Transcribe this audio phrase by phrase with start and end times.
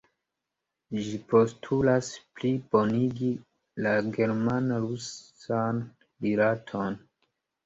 [1.07, 2.09] Ĝi postulas
[2.39, 3.29] plibonigi
[3.87, 5.85] la german-rusan
[6.27, 6.99] rilaton.